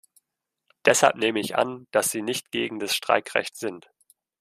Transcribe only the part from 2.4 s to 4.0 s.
gegen das Streikrecht sind.